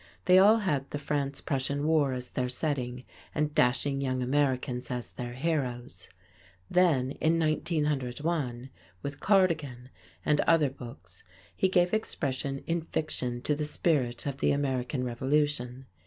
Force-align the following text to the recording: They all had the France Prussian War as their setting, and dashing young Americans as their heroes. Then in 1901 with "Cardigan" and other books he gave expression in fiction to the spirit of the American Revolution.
They 0.25 0.39
all 0.39 0.57
had 0.57 0.89
the 0.89 0.97
France 0.97 1.41
Prussian 1.41 1.85
War 1.85 2.11
as 2.13 2.29
their 2.29 2.49
setting, 2.49 3.03
and 3.35 3.53
dashing 3.53 4.01
young 4.01 4.23
Americans 4.23 4.89
as 4.89 5.11
their 5.11 5.33
heroes. 5.33 6.09
Then 6.71 7.11
in 7.21 7.37
1901 7.37 8.71
with 9.03 9.19
"Cardigan" 9.19 9.89
and 10.25 10.41
other 10.41 10.71
books 10.71 11.23
he 11.55 11.69
gave 11.69 11.93
expression 11.93 12.63
in 12.65 12.81
fiction 12.81 13.43
to 13.43 13.53
the 13.53 13.63
spirit 13.65 14.25
of 14.25 14.37
the 14.37 14.51
American 14.51 15.03
Revolution. 15.03 15.85